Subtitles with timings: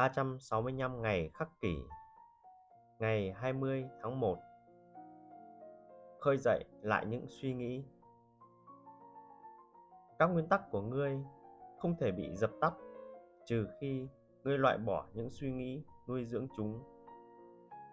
[0.00, 1.76] 365 ngày khắc kỷ,
[2.98, 4.38] Ngày 20 tháng 1
[6.20, 7.84] Khơi dậy lại những suy nghĩ.
[10.18, 11.18] Các nguyên tắc của ngươi
[11.78, 12.72] không thể bị dập tắt
[13.46, 14.08] trừ khi
[14.44, 16.82] ngươi loại bỏ những suy nghĩ nuôi dưỡng chúng,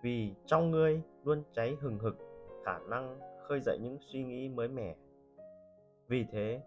[0.04, 2.18] vì trong ngươi luôn cháy hừng hực
[2.66, 4.96] khả năng khơi dậy những suy nghĩ mới mẻ.
[6.08, 6.62] Vì thế,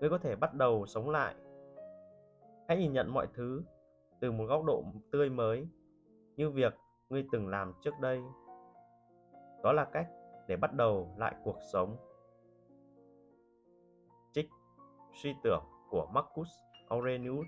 [0.00, 1.34] ngươi có thể bắt đầu sống lại.
[2.68, 3.62] Hãy nhìn nhận mọi thứ
[4.22, 5.68] từ một góc độ tươi mới
[6.36, 6.74] như việc
[7.08, 8.22] ngươi từng làm trước đây.
[9.62, 10.08] Đó là cách
[10.48, 11.96] để bắt đầu lại cuộc sống.
[14.32, 14.48] Trích
[15.22, 16.48] suy tưởng của marcus
[16.88, 17.46] aurelius.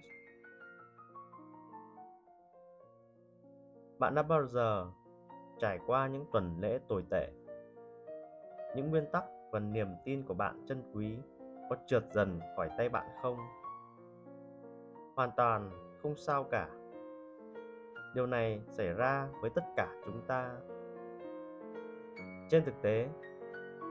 [3.99, 4.91] Bạn đã bao giờ
[5.59, 7.33] trải qua những tuần lễ tồi tệ?
[8.77, 11.19] Những nguyên tắc và niềm tin của bạn chân quý
[11.71, 13.37] có trượt dần khỏi tay bạn không?
[15.17, 15.71] Hoàn toàn
[16.05, 16.69] không sao cả.
[18.15, 20.57] Điều này xảy ra với tất cả chúng ta.
[22.51, 23.09] Trên thực tế,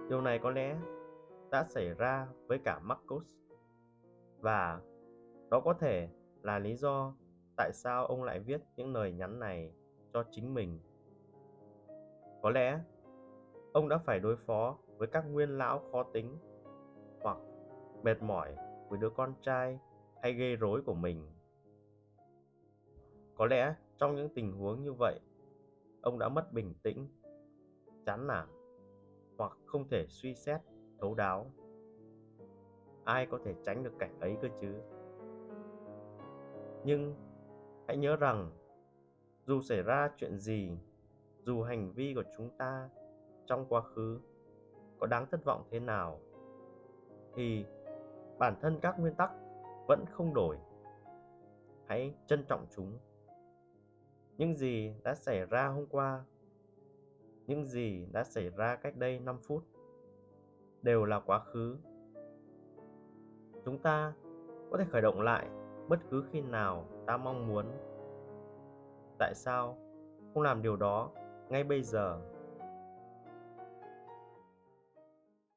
[0.09, 0.75] điều này có lẽ
[1.51, 3.25] đã xảy ra với cả marcus
[4.39, 4.81] và
[5.49, 6.09] đó có thể
[6.41, 7.13] là lý do
[7.57, 9.73] tại sao ông lại viết những lời nhắn này
[10.13, 10.79] cho chính mình.
[12.41, 12.79] Có lẽ
[13.73, 16.37] ông đã phải đối phó với các nguyên lão khó tính
[17.21, 17.37] hoặc
[18.03, 18.55] mệt mỏi
[18.89, 19.79] với đứa con trai
[20.21, 21.29] hay gây rối của mình
[23.35, 25.19] có lẽ trong những tình huống như vậy,
[26.01, 27.07] ông đã mất bình tĩnh,
[28.05, 28.47] chán nản,
[29.37, 30.61] hoặc không thể suy xét,
[30.99, 31.51] thấu đáo.
[33.03, 34.75] Ai có thể tránh được cảnh ấy cơ chứ?
[36.85, 37.15] Nhưng
[37.87, 38.51] hãy nhớ rằng,
[39.45, 40.77] dù xảy ra chuyện gì,
[41.39, 42.89] dù hành vi của chúng ta
[43.45, 44.19] trong quá khứ
[44.99, 46.19] có đáng thất vọng thế nào,
[47.35, 47.65] thì
[48.39, 49.31] bản thân các nguyên tắc
[49.87, 50.57] vẫn không đổi.
[51.85, 52.97] Hãy trân trọng chúng
[54.37, 56.23] những gì đã xảy ra hôm qua,
[57.47, 59.63] những gì đã xảy ra cách đây 5 phút,
[60.81, 61.77] đều là quá khứ.
[63.65, 64.13] Chúng ta
[64.71, 65.47] có thể khởi động lại
[65.87, 67.65] bất cứ khi nào ta mong muốn.
[69.19, 69.77] Tại sao
[70.33, 71.11] không làm điều đó
[71.49, 72.21] ngay bây giờ?